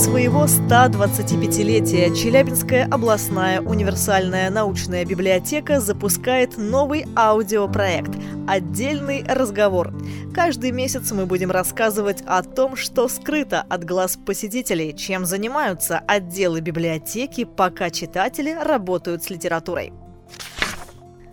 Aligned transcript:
своего 0.00 0.44
125-летия 0.44 2.14
Челябинская 2.14 2.86
областная 2.90 3.60
универсальная 3.60 4.48
научная 4.48 5.04
библиотека 5.04 5.78
запускает 5.78 6.56
новый 6.56 7.04
аудиопроект 7.14 8.10
«Отдельный 8.48 9.22
разговор». 9.28 9.92
Каждый 10.34 10.70
месяц 10.70 11.12
мы 11.12 11.26
будем 11.26 11.50
рассказывать 11.50 12.22
о 12.26 12.42
том, 12.42 12.76
что 12.76 13.08
скрыто 13.08 13.60
от 13.68 13.84
глаз 13.84 14.16
посетителей, 14.16 14.96
чем 14.96 15.26
занимаются 15.26 15.98
отделы 15.98 16.62
библиотеки, 16.62 17.44
пока 17.44 17.90
читатели 17.90 18.52
работают 18.52 19.22
с 19.22 19.28
литературой 19.28 19.92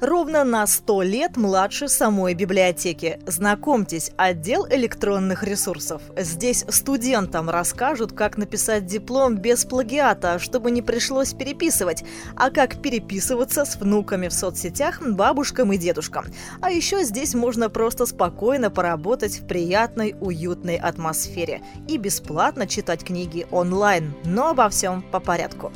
ровно 0.00 0.44
на 0.44 0.66
100 0.66 1.02
лет 1.02 1.36
младше 1.36 1.88
самой 1.88 2.34
библиотеки. 2.34 3.20
Знакомьтесь, 3.26 4.10
отдел 4.16 4.66
электронных 4.68 5.44
ресурсов. 5.44 6.02
Здесь 6.16 6.64
студентам 6.68 7.50
расскажут, 7.50 8.12
как 8.12 8.36
написать 8.38 8.86
диплом 8.86 9.36
без 9.36 9.64
плагиата, 9.64 10.38
чтобы 10.38 10.70
не 10.70 10.82
пришлось 10.82 11.32
переписывать, 11.32 12.04
а 12.36 12.50
как 12.50 12.80
переписываться 12.80 13.64
с 13.64 13.76
внуками 13.76 14.28
в 14.28 14.32
соцсетях, 14.32 15.02
бабушкам 15.02 15.72
и 15.72 15.78
дедушкам. 15.78 16.26
А 16.60 16.70
еще 16.70 17.04
здесь 17.04 17.34
можно 17.34 17.70
просто 17.70 18.06
спокойно 18.06 18.70
поработать 18.70 19.40
в 19.40 19.46
приятной, 19.46 20.14
уютной 20.20 20.76
атмосфере 20.76 21.62
и 21.88 21.96
бесплатно 21.96 22.66
читать 22.66 23.04
книги 23.04 23.46
онлайн, 23.50 24.14
но 24.24 24.50
обо 24.50 24.68
всем 24.68 25.02
по 25.02 25.20
порядку. 25.20 25.72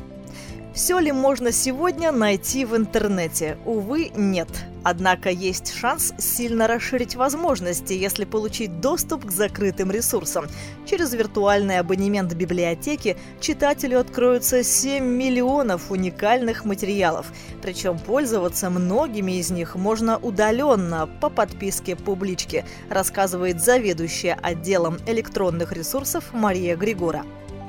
Все 0.74 0.98
ли 0.98 1.12
можно 1.12 1.52
сегодня 1.52 2.10
найти 2.10 2.64
в 2.64 2.76
интернете? 2.76 3.58
Увы, 3.64 4.10
нет. 4.16 4.48
Однако 4.82 5.30
есть 5.30 5.72
шанс 5.72 6.12
сильно 6.18 6.66
расширить 6.66 7.14
возможности, 7.14 7.92
если 7.92 8.24
получить 8.24 8.80
доступ 8.80 9.24
к 9.24 9.30
закрытым 9.30 9.92
ресурсам. 9.92 10.46
Через 10.84 11.14
виртуальный 11.14 11.78
абонемент 11.78 12.34
библиотеки 12.34 13.16
читателю 13.40 14.00
откроются 14.00 14.64
7 14.64 15.04
миллионов 15.04 15.92
уникальных 15.92 16.64
материалов. 16.64 17.32
Причем 17.62 17.96
пользоваться 17.96 18.68
многими 18.68 19.38
из 19.38 19.52
них 19.52 19.76
можно 19.76 20.18
удаленно 20.18 21.08
по 21.20 21.30
подписке 21.30 21.94
публички, 21.94 22.64
рассказывает 22.90 23.62
заведующая 23.62 24.36
отделом 24.42 24.98
электронных 25.06 25.70
ресурсов 25.72 26.24
Мария 26.32 26.74
Григора 26.74 27.24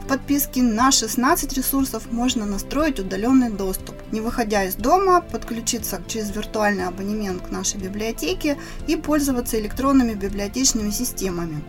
подписке 0.07 0.61
на 0.61 0.91
16 0.91 1.53
ресурсов 1.53 2.11
можно 2.11 2.45
настроить 2.45 2.99
удаленный 2.99 3.49
доступ. 3.49 3.95
Не 4.11 4.21
выходя 4.21 4.63
из 4.63 4.75
дома, 4.75 5.21
подключиться 5.21 6.01
через 6.07 6.35
виртуальный 6.35 6.87
абонемент 6.87 7.41
к 7.41 7.51
нашей 7.51 7.79
библиотеке 7.79 8.57
и 8.87 8.95
пользоваться 8.95 9.59
электронными 9.59 10.13
библиотечными 10.13 10.91
системами. 10.91 11.63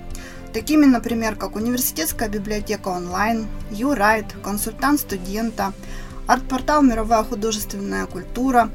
Такими, 0.52 0.86
например, 0.86 1.36
как 1.36 1.56
университетская 1.56 2.28
библиотека 2.28 2.88
онлайн, 2.88 3.46
YouRight, 3.70 4.40
консультант 4.42 5.00
студента, 5.00 5.72
арт-портал 6.26 6.82
«Мировая 6.82 7.24
художественная 7.24 8.06
культура», 8.06 8.70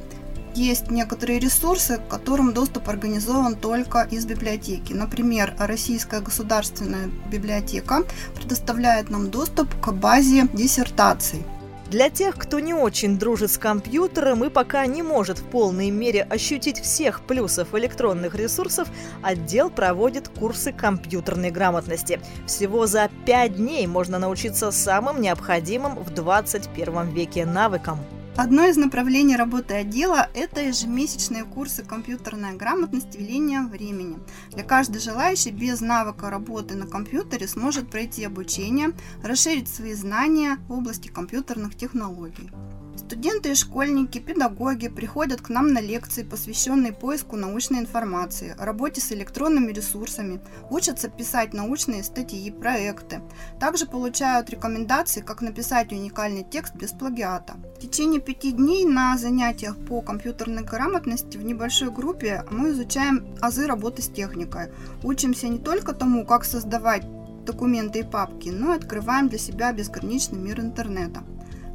есть 0.56 0.92
некоторые 0.92 1.40
ресурсы, 1.40 1.98
к 1.98 2.08
которым 2.08 2.54
доступ 2.54 2.90
организован 2.90 3.56
только 3.56 4.08
из 4.12 4.26
библиотеки. 4.26 4.94
Например, 4.94 5.54
Российская 5.58 6.22
государственная 6.22 7.10
библиотека 7.30 8.04
предоставляет 8.36 9.10
нам 9.10 9.30
доступ 9.30 9.68
к 9.80 9.92
базе 9.92 10.48
диссертаций. 10.54 11.44
Для 11.92 12.10
тех, 12.10 12.38
кто 12.38 12.62
не 12.62 12.74
очень 12.74 13.20
дружит 13.20 13.52
с 13.52 13.58
компьютером 13.58 14.46
и 14.46 14.50
пока 14.50 14.86
не 14.86 15.04
может 15.04 15.40
в 15.40 15.44
полной 15.44 15.90
мере 15.90 16.24
ощутить 16.24 16.80
всех 16.80 17.20
плюсов 17.20 17.76
электронных 17.76 18.34
ресурсов, 18.34 18.88
отдел 19.22 19.70
проводит 19.70 20.30
курсы 20.30 20.72
компьютерной 20.72 21.52
грамотности. 21.52 22.22
Всего 22.48 22.88
за 22.88 23.10
пять 23.26 23.58
дней 23.58 23.88
можно 23.88 24.20
научиться 24.20 24.72
самым 24.72 25.20
необходимым 25.20 25.96
в 26.02 26.12
21 26.12 27.10
веке 27.10 27.46
навыкам. 27.46 28.00
Одно 28.38 28.66
из 28.66 28.78
направлений 28.78 29.36
работы 29.36 29.74
отдела– 29.74 30.30
это 30.34 30.62
ежемесячные 30.62 31.44
курсы 31.44 31.84
компьютерной 31.84 32.56
грамотности 32.56 33.18
в 33.18 33.22
линии 33.22 33.60
времени. 33.60 34.20
Для 34.52 34.64
каждой 34.64 35.02
желающей 35.02 35.52
без 35.52 35.82
навыка 35.82 36.30
работы 36.30 36.76
на 36.76 36.88
компьютере 36.88 37.48
сможет 37.48 37.90
пройти 37.90 38.24
обучение, 38.24 38.94
расширить 39.22 39.68
свои 39.68 39.94
знания 39.94 40.58
в 40.70 40.74
области 40.74 41.10
компьютерных 41.10 41.76
технологий. 41.76 42.50
Студенты 42.96 43.52
и 43.52 43.56
школьники, 43.56 44.20
педагоги 44.20 44.88
приходят 44.88 45.42
к 45.42 45.50
нам 45.50 45.74
на 45.74 45.80
лекции, 45.80 46.24
посвященные 46.24 46.94
поиску 46.94 47.36
научной 47.36 47.80
информации, 47.80 48.56
работе 48.58 49.02
с 49.02 49.12
электронными 49.12 49.72
ресурсами, 49.72 50.42
учатся 50.70 51.10
писать 51.10 51.54
научные 51.54 52.04
статьи 52.04 52.52
проекты. 52.52 53.22
Также 53.60 53.86
получают 53.86 54.50
рекомендации, 54.50 55.22
как 55.22 55.42
написать 55.42 55.92
уникальный 55.92 56.44
текст 56.44 56.76
без 56.76 56.92
плагиата. 56.92 57.56
В 57.78 57.80
течение 57.80 58.22
пяти 58.22 58.52
дней 58.52 58.86
на 58.86 59.18
занятиях 59.18 59.78
по 59.86 60.02
компьютерной 60.02 60.64
грамотности 60.64 61.38
в 61.38 61.44
небольшой 61.44 61.92
группе 61.92 62.46
мы 62.52 62.72
изучаем 62.72 63.26
азы 63.42 63.68
работы 63.68 64.02
с 64.02 64.10
техникой. 64.10 64.72
Учимся 65.04 65.48
не 65.48 65.60
только 65.60 65.94
тому, 65.94 66.26
как 66.26 66.46
создавать 66.46 67.04
документы 67.46 68.00
и 68.00 68.04
папки, 68.04 68.50
но 68.50 68.74
и 68.74 68.78
открываем 68.78 69.28
для 69.28 69.40
себя 69.40 69.74
безграничный 69.74 70.40
мир 70.40 70.60
интернета. 70.60 71.24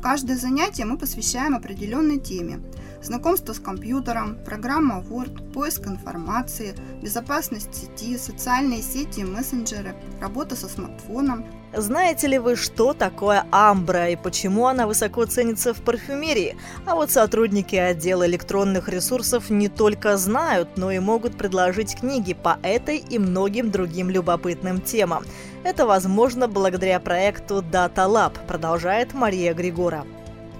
Каждое 0.07 0.37
занятие 0.37 0.85
мы 0.85 0.99
посвящаем 0.99 1.57
определенной 1.57 2.21
теме. 2.21 2.61
Знакомство 3.03 3.53
с 3.53 3.59
компьютером, 3.59 4.39
программа 4.45 5.01
Word, 5.01 5.53
поиск 5.53 5.89
информации, 5.89 6.77
безопасность 7.03 7.75
сети, 7.75 8.17
социальные 8.17 8.83
сети 8.83 9.23
и 9.23 9.25
мессенджеры, 9.25 9.97
работа 10.21 10.55
со 10.55 10.69
смартфоном, 10.69 11.45
знаете 11.77 12.27
ли 12.27 12.39
вы, 12.39 12.57
что 12.57 12.95
такое 12.95 13.45
амбра 13.51 14.09
и 14.09 14.17
почему 14.17 14.67
она 14.67 14.87
высоко 14.87 15.27
ценится 15.27 15.75
в 15.75 15.83
парфюмерии? 15.83 16.57
А 16.87 16.95
вот 16.95 17.11
сотрудники 17.11 17.77
отдела 17.77 18.27
электронных 18.27 18.89
ресурсов 18.89 19.51
не 19.51 19.69
только 19.69 20.17
знают, 20.17 20.77
но 20.77 20.91
и 20.91 20.99
могут 20.99 21.37
предложить 21.37 22.01
книги 22.01 22.33
по 22.33 22.59
этой 22.63 22.97
и 22.97 23.19
многим 23.19 23.71
другим 23.71 24.09
любопытным 24.09 24.81
темам. 24.81 25.25
Это 25.65 25.87
возможно 25.87 26.49
благодаря 26.49 26.99
проекту 26.99 27.57
Data 27.57 28.09
Lab, 28.09 28.33
продолжает 28.47 29.13
Мария 29.13 29.53
Григора. 29.53 30.07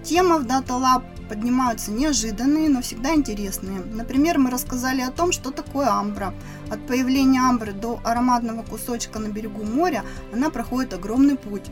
Тема 0.07 0.39
в 0.39 0.47
Data 0.47 0.81
Lab 0.81 1.03
поднимаются 1.29 1.91
неожиданные, 1.91 2.69
но 2.69 2.81
всегда 2.81 3.13
интересные. 3.13 3.81
Например, 3.81 4.39
мы 4.39 4.51
рассказали 4.51 5.01
о 5.01 5.11
том, 5.11 5.33
что 5.33 5.51
такое 5.51 5.89
амбра. 5.89 6.33
От 6.71 6.87
появления 6.87 7.41
амбры 7.41 7.73
до 7.73 7.99
ароматного 8.05 8.63
кусочка 8.63 9.19
на 9.19 9.27
берегу 9.27 9.65
моря 9.65 10.05
она 10.33 10.51
проходит 10.51 10.95
огромный 10.95 11.35
путь. 11.35 11.65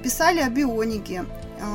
Писали 0.00 0.38
о 0.38 0.48
бионике, 0.48 1.24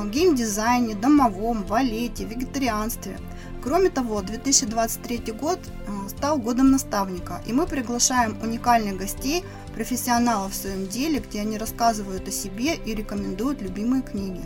геймдизайне, 0.05 0.95
домовом, 0.95 1.65
валете, 1.65 2.23
вегетарианстве. 2.23 3.19
Кроме 3.61 3.89
того, 3.89 4.21
2023 4.21 5.33
год 5.33 5.59
э, 5.59 6.09
стал 6.09 6.37
годом 6.37 6.71
наставника, 6.71 7.41
и 7.45 7.51
мы 7.51 7.65
приглашаем 7.65 8.37
уникальных 8.41 8.95
гостей, 8.95 9.43
профессионалов 9.75 10.53
в 10.53 10.55
своем 10.55 10.87
деле, 10.87 11.19
где 11.19 11.41
они 11.41 11.57
рассказывают 11.57 12.29
о 12.29 12.31
себе 12.31 12.75
и 12.75 12.95
рекомендуют 12.95 13.61
любимые 13.61 14.03
книги. 14.03 14.41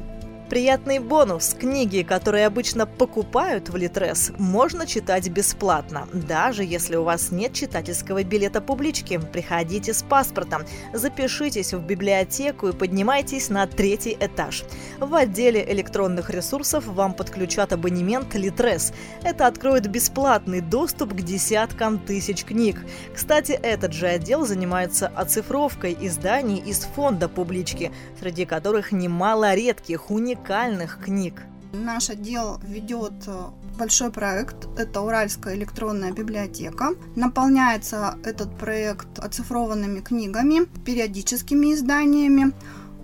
Приятный 0.51 0.99
бонус. 0.99 1.55
Книги, 1.57 2.01
которые 2.01 2.45
обычно 2.45 2.85
покупают 2.85 3.69
в 3.69 3.77
Литрес, 3.77 4.33
можно 4.37 4.85
читать 4.85 5.29
бесплатно, 5.29 6.09
даже 6.11 6.65
если 6.65 6.97
у 6.97 7.03
вас 7.03 7.31
нет 7.31 7.53
читательского 7.53 8.21
билета 8.25 8.59
публички. 8.59 9.17
Приходите 9.31 9.93
с 9.93 10.03
паспортом, 10.03 10.63
запишитесь 10.91 11.73
в 11.73 11.79
библиотеку 11.79 12.67
и 12.67 12.73
поднимайтесь 12.73 13.47
на 13.47 13.65
третий 13.65 14.17
этаж. 14.19 14.65
В 14.99 15.15
отделе 15.15 15.63
электронных 15.71 16.29
ресурсов 16.29 16.85
вам 16.85 17.13
подключат 17.13 17.71
абонемент 17.71 18.35
Литрес. 18.35 18.91
Это 19.23 19.47
откроет 19.47 19.87
бесплатный 19.87 20.59
доступ 20.59 21.13
к 21.13 21.21
десяткам 21.21 21.97
тысяч 21.97 22.43
книг. 22.43 22.85
Кстати, 23.15 23.53
этот 23.53 23.93
же 23.93 24.05
отдел 24.05 24.45
занимается 24.45 25.07
оцифровкой 25.07 25.97
изданий 26.01 26.57
из 26.57 26.79
фонда 26.79 27.29
публички, 27.29 27.93
среди 28.19 28.43
которых 28.43 28.91
немало 28.91 29.55
редких, 29.55 30.11
уникальных 30.11 30.40
уникальных 30.41 30.99
книг. 30.99 31.43
Наш 31.73 32.09
отдел 32.09 32.59
ведет 32.63 33.13
э, 33.27 33.45
большой 33.77 34.11
проект. 34.11 34.67
Это 34.77 35.01
Уральская 35.01 35.55
электронная 35.55 36.11
библиотека. 36.11 36.89
Наполняется 37.15 38.15
этот 38.25 38.57
проект 38.57 39.19
оцифрованными 39.19 40.01
книгами, 40.01 40.65
периодическими 40.85 41.73
изданиями. 41.73 42.51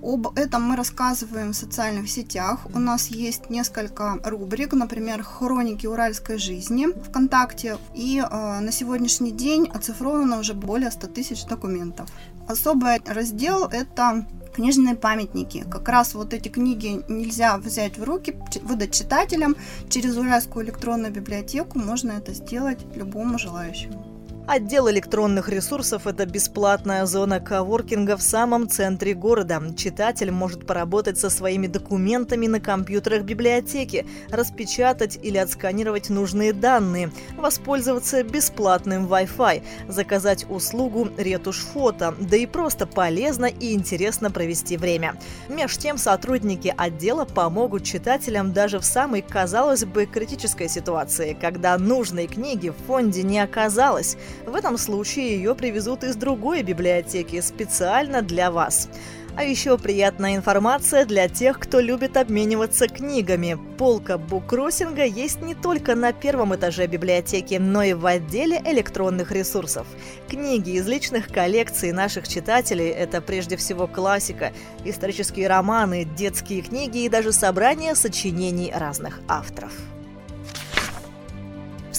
Об 0.03 0.37
этом 0.37 0.63
мы 0.63 0.75
рассказываем 0.75 1.51
в 1.51 1.55
социальных 1.55 2.09
сетях. 2.09 2.67
У 2.73 2.79
нас 2.79 3.07
есть 3.07 3.49
несколько 3.49 4.19
рубрик, 4.23 4.73
например, 4.73 5.23
«Хроники 5.23 5.87
уральской 5.87 6.37
жизни» 6.37 6.87
ВКонтакте. 7.09 7.77
И 7.95 8.19
э, 8.19 8.59
на 8.59 8.71
сегодняшний 8.71 9.31
день 9.31 9.69
оцифровано 9.73 10.39
уже 10.39 10.53
более 10.53 10.91
100 10.91 11.07
тысяч 11.07 11.45
документов. 11.45 12.09
Особый 12.47 12.99
раздел– 13.05 13.65
это 13.71 14.25
книжные 14.57 14.95
памятники. 14.95 15.63
Как 15.69 15.87
раз 15.87 16.15
вот 16.15 16.33
эти 16.33 16.49
книги 16.49 17.03
нельзя 17.07 17.57
взять 17.59 17.99
в 17.99 18.03
руки, 18.03 18.35
выдать 18.63 18.91
читателям. 18.91 19.55
Через 19.87 20.17
Уральскую 20.17 20.65
электронную 20.65 21.13
библиотеку 21.13 21.77
можно 21.77 22.13
это 22.13 22.33
сделать 22.33 22.79
любому 22.95 23.37
желающему. 23.37 24.16
Отдел 24.47 24.89
электронных 24.89 25.49
ресурсов– 25.49 26.03
это 26.07 26.25
бесплатная 26.25 27.05
зона 27.05 27.41
коворкинга 27.41 28.15
в 28.15 28.21
самом 28.21 28.69
центре 28.69 29.13
города. 29.13 29.61
Читатель 29.75 30.31
может 30.31 30.65
поработать 30.65 31.19
со 31.19 31.29
своими 31.29 31.67
документами 31.67 32.47
на 32.47 32.61
компьютерах 32.61 33.23
библиотеки, 33.23 34.07
распечатать 34.29 35.19
или 35.21 35.37
отсканировать 35.37 36.09
нужные 36.09 36.53
данные, 36.53 37.11
воспользоваться 37.35 38.23
бесплатным 38.23 39.05
Wi-Fi, 39.07 39.63
заказать 39.89 40.45
услугу 40.49 41.09
ретушь 41.17 41.59
фото, 41.59 42.15
да 42.17 42.37
и 42.37 42.45
просто 42.45 42.87
полезно 42.87 43.47
и 43.47 43.73
интересно 43.73 44.31
провести 44.31 44.77
время. 44.77 45.15
Меж 45.49 45.77
тем 45.77 45.97
сотрудники 45.97 46.73
отдела 46.77 47.25
помогут 47.25 47.83
читателям 47.83 48.53
даже 48.53 48.79
в 48.79 48.85
самой, 48.85 49.23
казалось 49.23 49.83
бы, 49.83 50.05
критической 50.05 50.69
ситуации, 50.69 51.37
когда 51.39 51.77
нужной 51.77 52.27
книги 52.27 52.69
в 52.69 52.77
фонде 52.87 53.23
не 53.23 53.41
оказалось– 53.41 54.15
в 54.45 54.55
этом 54.55 54.77
случае 54.77 55.35
ее 55.35 55.55
привезут 55.55 56.03
из 56.03 56.15
другой 56.15 56.63
библиотеки 56.63 57.41
специально 57.41 58.21
для 58.21 58.51
вас. 58.51 58.89
А 59.37 59.43
еще 59.43 59.77
приятная 59.77 60.35
информация 60.35 61.05
для 61.05 61.29
тех, 61.29 61.59
кто 61.59 61.79
любит 61.79 62.17
обмениваться 62.17 62.87
книгами. 62.87 63.55
Полка 63.77 64.17
буккроссинга 64.17 65.05
есть 65.05 65.43
не 65.43 65.53
только 65.53 65.93
на 65.93 66.11
первом 66.11 66.55
этаже 66.55 66.87
библиотеки, 66.87 67.53
но 67.53 67.83
и 67.83 67.93
в 67.93 68.07
отделе 68.07 68.59
электронных 68.65 69.31
ресурсов. 69.31 69.85
Книги 70.27 70.71
из 70.71 70.87
личных 70.87 71.27
коллекций 71.27 71.91
наших 71.91 72.27
читателей– 72.27 72.87
это 72.89 73.21
прежде 73.21 73.57
всего 73.57 73.85
классика, 73.85 74.53
исторические 74.83 75.47
романы, 75.47 76.03
детские 76.03 76.63
книги 76.63 77.05
и 77.05 77.09
даже 77.09 77.31
собрания 77.31 77.93
сочинений 77.93 78.73
разных 78.75 79.19
авторов. 79.27 79.71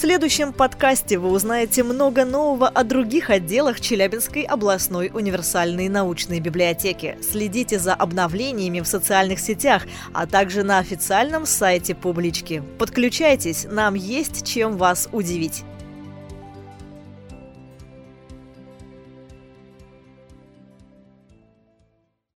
Следующем 0.00 0.52
подкасте 0.52 1.18
вы 1.18 1.28
узнаете 1.28 1.82
много 1.82 2.24
нового 2.24 2.68
о 2.68 2.84
других 2.84 3.30
отделах 3.30 3.80
Челябинской 3.80 4.42
областной 4.42 5.10
универсальной 5.12 5.88
научной 5.88 6.38
библиотеки. 6.38 7.18
Следите 7.20 7.80
за 7.80 7.94
обновлениями 7.94 8.78
в 8.78 8.86
социальных 8.86 9.40
сетях, 9.40 9.88
а 10.12 10.28
также 10.28 10.62
на 10.62 10.78
официальном 10.78 11.46
сайте 11.46 11.96
публички. 11.96 12.62
Подключайтесь, 12.78 13.66
нам 13.68 13.94
есть 13.94 14.46
чем 14.46 14.76
вас 14.76 15.08
удивить. 15.10 15.64